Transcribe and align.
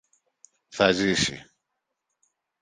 Θα 0.69 0.91
ζήσει! 0.91 1.45